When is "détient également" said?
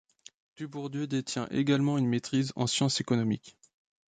1.05-1.95